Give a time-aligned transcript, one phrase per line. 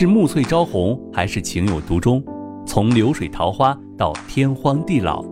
[0.00, 2.22] 是暮翠朝红，还是情有独钟？
[2.64, 5.24] 从流水桃花到天荒地老，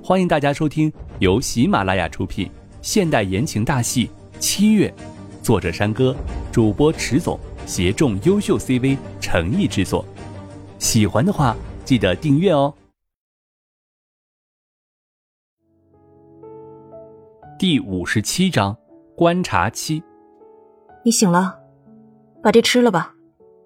[0.00, 2.48] 欢迎大家收听由喜马拉雅出品
[2.82, 4.06] 现代言情大戏
[4.38, 4.88] 《七月》，
[5.44, 6.14] 作者山歌，
[6.52, 10.04] 主播迟总，协众优秀 CV 诚意制作。
[10.78, 12.72] 喜欢的话，记得订阅哦。
[17.58, 18.78] 第五十七章
[19.16, 20.00] 观察期。
[21.04, 21.58] 你醒了，
[22.40, 23.16] 把这吃了吧。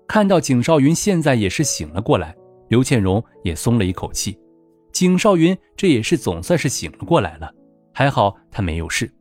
[0.08, 2.34] 看到景少云现在也是醒了过来，
[2.68, 4.38] 刘倩荣也松了一口气。
[4.92, 7.52] 景少云这也是总算是醒了过来了，
[7.92, 9.12] 还好他没有事，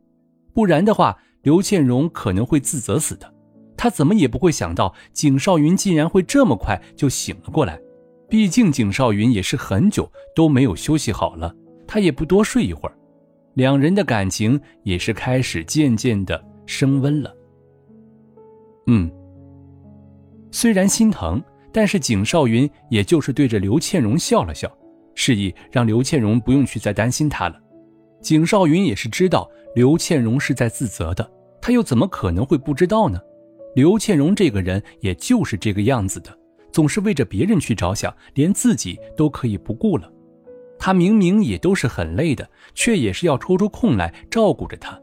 [0.54, 3.30] 不然的话，刘倩荣可能会自责死的。
[3.76, 7.78] 他怎么也不会想到景少云竟然会这么快就醒了过来，
[8.28, 11.54] 毕竟景少云也是很久都没有休息好了，
[11.86, 12.96] 他也不多睡一会儿，
[13.54, 17.36] 两人的感情也是开始渐渐的升温了。
[18.86, 19.10] 嗯。
[20.50, 21.42] 虽然心疼，
[21.72, 24.70] 但是景少云也就是对着刘倩荣笑了笑，
[25.14, 27.60] 示意让刘倩荣不用去再担心他了。
[28.22, 31.30] 景少云也是知道刘倩荣是在自责的，
[31.60, 33.20] 他又怎么可能会不知道呢？
[33.74, 36.36] 刘倩荣这个人也就是这个样子的，
[36.72, 40.10] 总是为着别人去着想，连自己都可以不顾了。
[40.78, 44.98] 他明明也都是很累的，却也是要抽出空来照顾着他。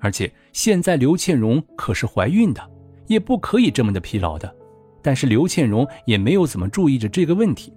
[0.00, 2.62] 而且现在刘倩荣可是怀孕的，
[3.06, 4.54] 也不可以这么的疲劳的。
[5.06, 7.72] 但是刘倩荣也没有怎么注意着这个问题，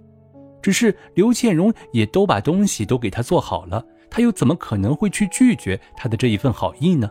[0.60, 7.08] 只是刘倩荣也都把东西都给他做好了，他又怎么可能会去拒绝他的这一份好意呢？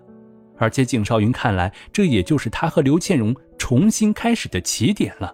[0.58, 5.34] 而且景少云看来，这也就是他和刘倩荣重新开始的起点了。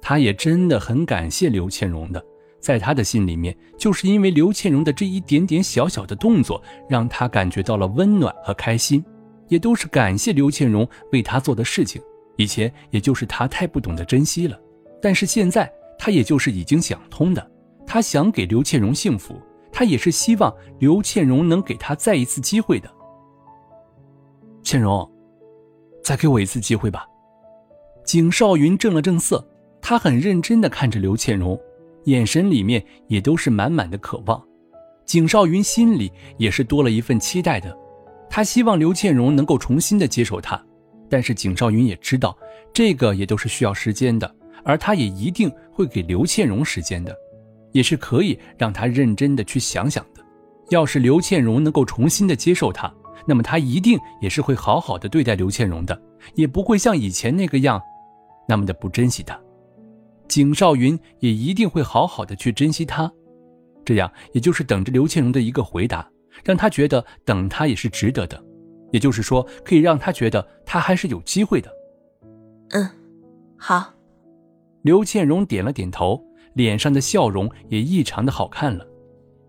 [0.00, 2.24] 他也真的很感谢刘倩荣的，
[2.60, 9.04] 在他的心里面，就是因为刘倩荣的这一点点小小的动作，让他感觉到了温暖和开心，
[9.48, 12.00] 也都是感谢刘倩荣为他做的事情。
[12.36, 14.58] 以前也就是他太不懂得珍惜了，
[15.00, 17.50] 但是现在他也就是已经想通的，
[17.86, 19.40] 他想给刘倩荣幸福，
[19.72, 22.90] 他也是希望刘倩荣能给他再一次机会的。
[24.62, 25.08] 倩荣，
[26.02, 27.06] 再给我一次机会吧。
[28.04, 29.46] 景少云正了正色，
[29.80, 31.58] 他很认真的看着刘倩荣，
[32.04, 34.42] 眼神里面也都是满满的渴望。
[35.06, 37.76] 景少云心里也是多了一份期待的，
[38.28, 40.62] 他希望刘倩荣能够重新的接受他。
[41.08, 42.36] 但是景少云也知道，
[42.72, 44.34] 这个也都是需要时间的，
[44.64, 47.16] 而他也一定会给刘倩荣时间的，
[47.72, 50.24] 也是可以让他认真的去想想的。
[50.70, 52.92] 要是刘倩荣能够重新的接受他，
[53.26, 56.00] 那么他一定也是会好好的对待刘倩荣的，
[56.34, 57.80] 也不会像以前那个样，
[58.48, 59.38] 那么的不珍惜他。
[60.26, 63.12] 景少云也一定会好好的去珍惜他，
[63.84, 66.10] 这样也就是等着刘倩荣的一个回答，
[66.42, 68.42] 让他觉得等他也是值得的。
[68.94, 71.68] 也就是说，可以让他觉得他还是有机会的。
[72.70, 72.88] 嗯，
[73.58, 73.92] 好。
[74.82, 78.86] 刘倩荣点了点头，脸上的笑容也异常的好看了。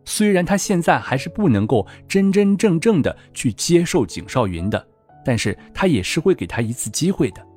[0.04, 4.84] 虽然他现在还是不能够真真正正的去接受景少云的，
[5.24, 7.48] 但是他也是会给他一次机会的。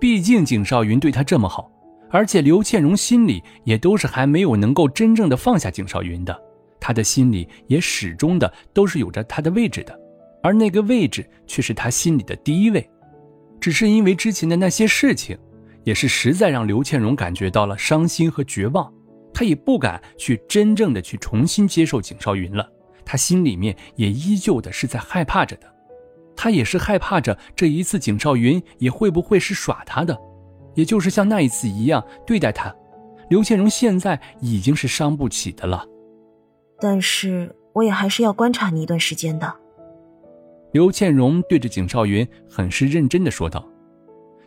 [0.00, 1.70] 毕竟景少云对他这么好，
[2.08, 6.34] 而且刘倩荣心里也都是还没有能够真正的放下景少云的，
[6.80, 10.07] 他的心里也始终的都是有着他的位置的。
[10.42, 12.88] 而那个位置却是他心里的第一位，
[13.60, 15.36] 只是因为之前的那些事情，
[15.84, 18.92] 也是实在让刘倩荣感觉到了伤心和绝望，
[19.34, 22.68] 他也不敢去真正的去重新接受景少云了，
[23.04, 25.66] 他心里面也依旧的是在害怕着的，
[26.36, 30.16] 他也是害怕着这一次景少云也会不会是耍他的，
[30.74, 32.74] 也就是像那一次一样对待他，
[33.28, 35.84] 刘倩荣现在已经是伤不起的了，
[36.80, 39.52] 但是我也还是要观察你一段时间的。
[40.72, 43.66] 刘倩荣对着景少云很是认真的说道，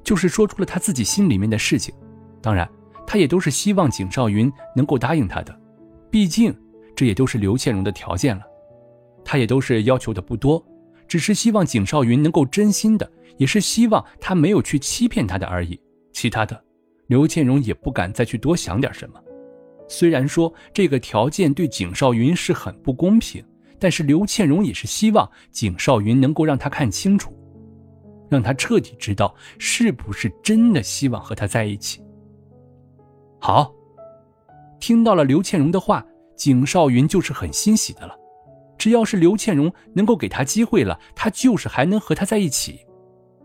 [0.04, 1.94] 就是说出了他自己心里面的事情。
[2.42, 2.70] 当然，
[3.08, 5.60] 他也都是希望景少云能够答应他的，
[6.10, 6.56] 毕竟
[6.96, 8.44] 这也都是刘倩荣的条件了。
[9.26, 10.64] 他也都是要求的不多，
[11.08, 15.80] 只是希望景少云能够真心的，也是希望他没有去欺骗他的而已。
[16.14, 16.64] 其他的，
[17.08, 19.20] 刘倩荣也不敢再去多想点什么。
[19.88, 23.44] 虽然说这个条件对景少云是很不公平。
[23.82, 27.34] 但是刘倩荣也是希望景少云能够让他看清楚，
[28.30, 32.00] 让他彻底知道是不是真的希望和他在一起。
[33.40, 33.74] 好，
[34.80, 36.06] 听到了刘倩荣的话，
[36.36, 38.16] 景少云就是很欣喜的了。
[38.78, 42.86] 只要是刘倩荣能够给他机会了，他就是还能和他在一起，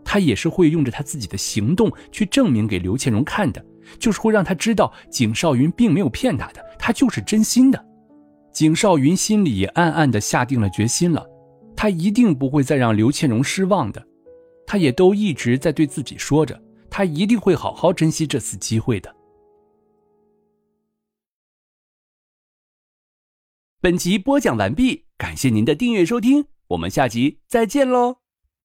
[0.05, 3.65] 他也是会用着他自己的行动去证明给刘倩荣看的，
[3.99, 7.87] 就是会让他知道景少云并没有骗他的，他就是真心的。
[8.57, 11.29] 景少云心里也暗暗的下定了决心了，
[11.77, 14.03] 他一定不会再让刘倩荣失望的，
[14.67, 16.59] 他也都一直在对自己说着，
[16.89, 19.15] 他一定会好好珍惜这次机会的。
[23.83, 28.26] 本集播讲完毕，感谢您的订阅收听，我们下集再见喽。